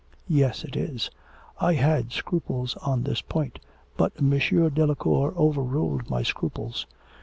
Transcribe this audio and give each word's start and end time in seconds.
'Yes, 0.27 0.63
it 0.63 0.75
is. 0.75 1.11
I 1.59 1.73
had 1.75 2.11
scruples 2.11 2.75
on 2.77 3.03
this 3.03 3.21
point, 3.21 3.59
but 3.97 4.11
M. 4.17 4.31
Delacour 4.73 5.31
overruled 5.37 6.09
my 6.09 6.23
scruples. 6.23 6.87